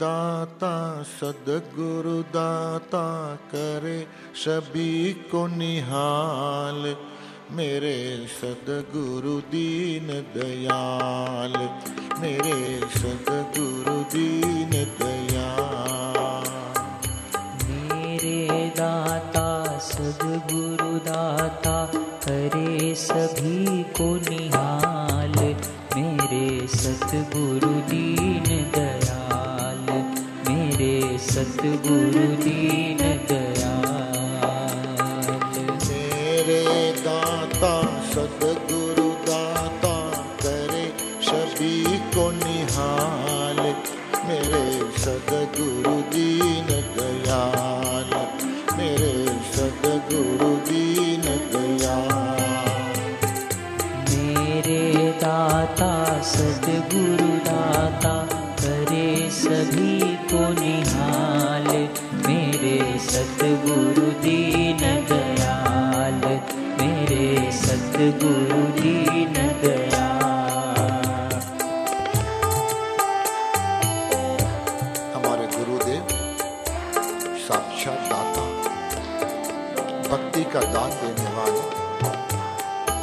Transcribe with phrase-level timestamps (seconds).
[0.00, 6.96] दाता, सदगुरु दाता करे सभी को निहाल।
[7.52, 11.52] मेरे सदगुरु दीन दयाल।
[12.20, 16.46] मेरे सदगुरु दीन दयाल।
[17.92, 25.56] मेरे दाता, सदगुरु दाता करे सभी को निहाल।
[25.96, 28.19] मेरे सतगुरु दीन
[31.60, 32.99] सतगुरु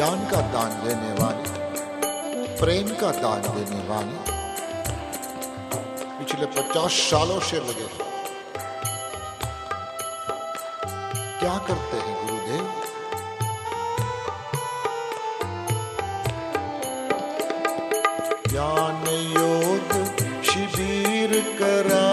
[0.00, 1.48] ज्ञान का दान देने वाले,
[2.60, 4.18] प्रेम का दान देने वाले।
[6.18, 7.88] पिछले पचास सालों से लगे
[11.38, 12.64] क्या करते हैं गुरुदेव?
[18.48, 19.04] ज्ञान
[19.38, 19.88] योग
[20.42, 22.09] शिविर करावे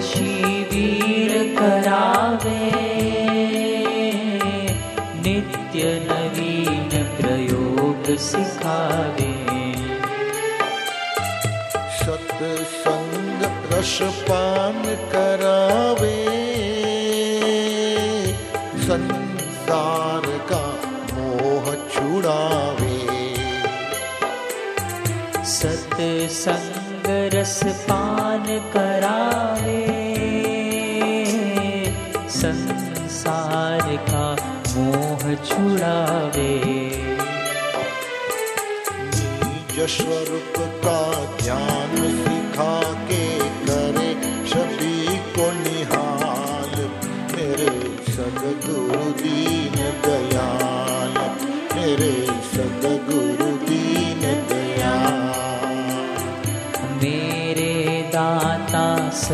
[0.00, 2.72] शिविर करावे।
[5.16, 6.88] नित्य नवीन
[7.20, 9.46] प्रयोग सिखावे।
[11.96, 16.26] सत्संग रसपान करावे।
[18.76, 20.22] संसार
[20.52, 20.80] का
[21.14, 22.96] मोह छुड़ावे।
[25.44, 29.86] सत्संग रस पान करावे।
[32.28, 34.36] संसार का
[34.76, 36.86] मोह छुड़ावे।
[39.88, 41.12] स्वरूप का
[41.44, 44.14] ज्ञान सिखा के करे,
[44.48, 46.88] सभी को निहाल।
[47.36, 49.74] मेरे सदगुरु दीन
[50.06, 51.30] दयाल,
[51.76, 52.25] मेरे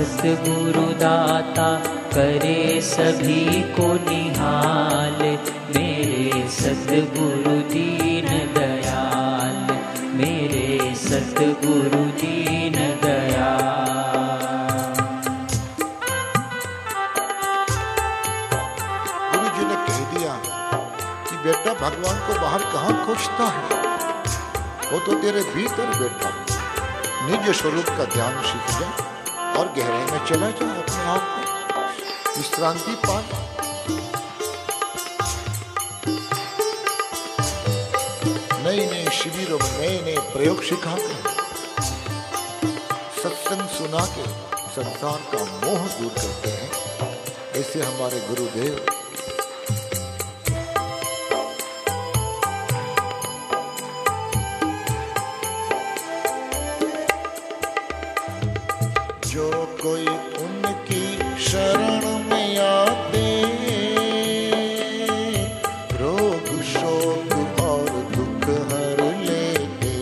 [0.03, 5.39] दाता सतगुरु दाता करे सभी को निहाल।
[5.77, 9.79] मेरे सतगुरु दीन दयाल।
[10.15, 13.43] मेरे सतगुरु दीन दयाल।
[19.33, 20.35] गुरु जी ने कह दिया
[21.31, 23.65] कि बेटा भगवान को बाहर कहाँ खोजता है?
[24.93, 26.35] वो तो तेरे भीतर है।
[27.31, 29.12] निज स्वरूप का ध्यान सीख जा
[29.59, 31.47] और गहराई में चला जाओ अपने आप में
[32.37, 33.21] विश्रांति पा
[38.65, 41.35] नए नए शिविरों में नए नए प्रयोग सिखाते हैं।
[43.23, 44.27] सत्संग सुना के
[44.71, 46.71] संसार का मोह दूर करते हैं।
[47.53, 49.02] ऐसे हमारे गुरुदेव
[60.43, 61.05] उनकी
[61.41, 63.29] शरण में आते।
[66.01, 69.95] रोग शोक और दुख हर लेते।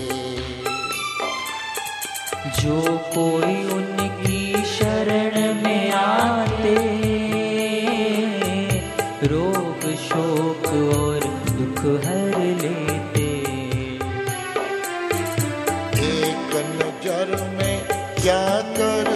[2.60, 2.80] जो
[3.14, 6.78] कोई उनकी शरण में आते
[9.24, 13.26] रोग शोक और दुख हर लेते।
[16.06, 17.76] एक नज़र में
[18.22, 18.44] क्या
[18.78, 19.09] कर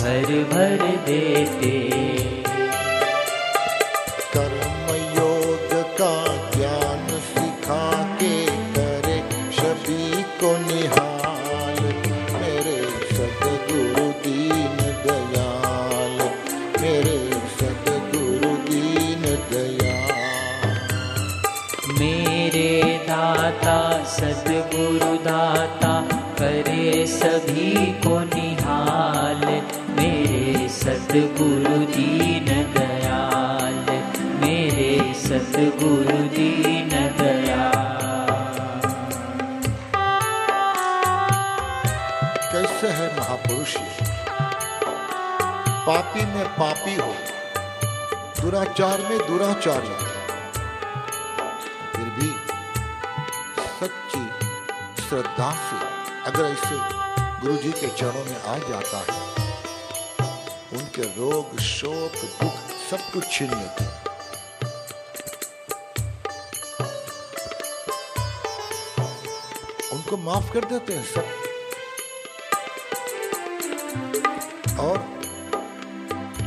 [0.00, 1.90] भर भर देते।
[4.36, 11.82] कर्म योग का ज्ञान सिखा के करे सभी को निहाल।
[12.40, 16.30] मेरे सतगुरु दीन दयाल।
[16.82, 20.78] मेरे सतगुरु दीन दयाल।
[21.98, 28.29] मेरे दाता सतगुरु दाता करे सभी को
[31.10, 33.86] सतगुरु दीन दयाल
[34.42, 34.90] मेरे
[35.22, 38.84] सतगुरु दीन दयाल
[42.52, 43.74] कैसे है महापुरुष?
[45.88, 47.10] पापी में पापी हो,
[48.40, 49.94] दुराचार में दुराचारी
[51.96, 52.30] फिर भी
[53.80, 54.24] सच्ची
[55.08, 55.82] श्रद्धा से
[56.30, 56.80] अगर ऐसे
[57.42, 59.29] गुरु जी के चरणों में आ जाता है
[61.00, 62.56] उनके रोग, शोक, दुख,
[62.90, 63.84] सब कुछ छीन लेते
[69.94, 71.24] उनको माफ़ कर देते हैं सब।
[74.80, 74.98] और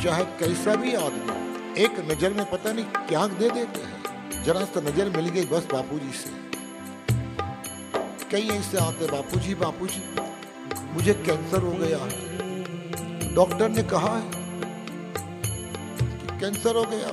[0.04, 4.82] चाहे कैसा भी आदमी एक नज़र में पता नहीं क्या दे देते हैं। जरा सा
[4.82, 6.42] नज़र मिल गई बस बापूजी से।
[8.32, 10.04] कई ऐसे आते, बापूजी बापूजी,
[10.94, 12.32] मुझे कैंसर हो गया है।
[13.36, 14.43] डॉक्टर ने कहा है कि
[16.44, 17.08] कैंसर हो गया।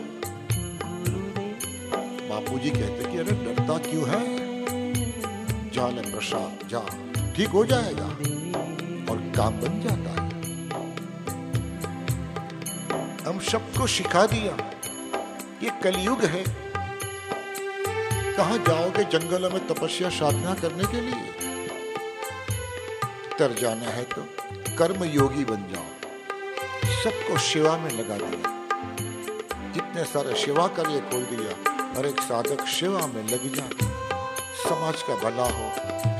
[2.29, 4.23] बापू जी कहते कि अरे डरता क्यों है?
[5.71, 6.81] जा ले प्रसाद, जा।
[7.33, 8.05] ठीक हो जाएगा।
[9.13, 10.31] और काम बन जाता है।
[13.29, 14.71] हम सबको सिखा दिया।
[15.63, 16.45] ये कलयुग है।
[18.37, 21.33] कहा जाओगे जंगलों में तपस्या, साधना करने के लिए?
[23.39, 24.27] तर जाना है तो
[24.77, 26.11] कर्म योगी बन जाओ।
[27.05, 28.60] सबको सेवा में लगा दिया।
[29.73, 31.53] जितने सारे सेवा कार्य खोल दिया,
[31.99, 33.71] हर एक साधक सेवा में लग जाए।
[34.65, 35.71] समाज का भला हो,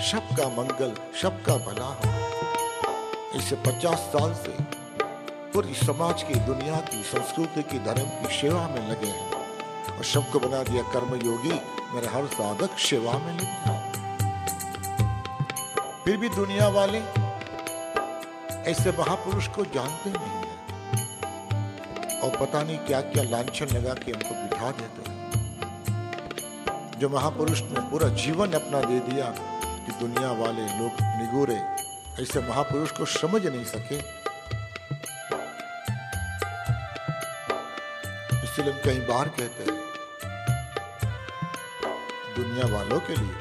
[0.01, 4.57] सबका मंगल, सबका भला हो। इसे पचास साल से
[5.53, 9.31] पूरी समाज की दुनिया की, संस्कृति की, धर्म की सेवा में लगे हैं।
[9.97, 11.61] और सबको बना दिया कर्म योगी
[11.95, 13.89] मेरे हर साधक सेवा में लगे
[16.05, 16.99] फिर भी दुनिया वाले
[18.71, 20.60] ऐसे महापुरुष को जानते नहीं है।
[22.21, 25.19] और पता नहीं क्या क्या लांछन लगा के हमको बिठा देते। हैं
[27.01, 29.27] जो महापुरुष ने पूरा जीवन अपना दे दिया
[29.85, 31.59] कि दुनिया वाले लोग निगोरे,
[32.23, 33.99] ऐसे महापुरुष को समझ नहीं सके।
[38.45, 39.79] इसलिए हम कई बार कहते हैं,
[42.37, 43.37] दुनिया वालों के लिए।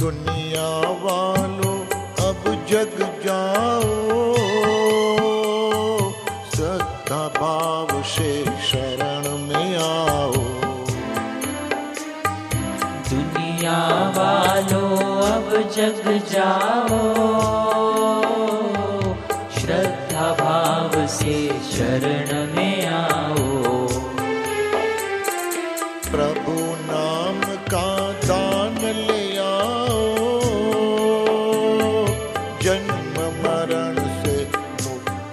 [0.00, 0.68] दुनिया
[1.02, 1.39] वालों
[2.70, 4.34] जग जाओ।
[6.54, 10.32] सत्ता भाव से शरण में आओ।
[13.10, 13.80] दुनिया
[14.16, 17.29] वालों अब जग जाओ।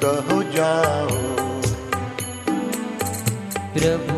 [0.07, 1.15] मुक्त हो जाओ।
[3.73, 4.16] प्रभु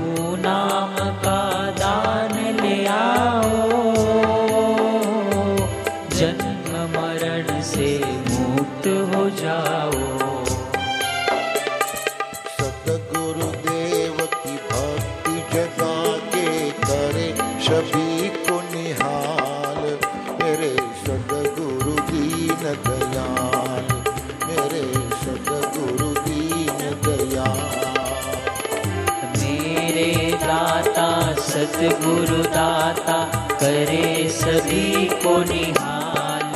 [31.70, 33.18] सतगुरु दाता
[33.62, 36.54] करे सभी को निहाल।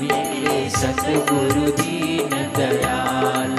[0.00, 3.52] मेरे सतगुरु दीन दयाल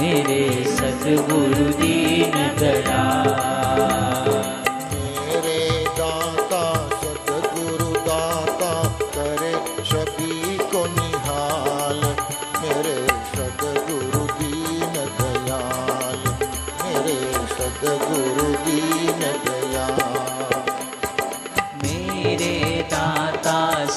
[0.00, 0.44] मेरे
[0.76, 2.75] सतगुरु दीन दयाल।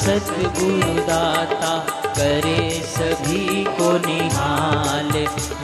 [0.09, 1.73] सतगुरु दाता
[2.11, 5.11] करे सभी को निहाल।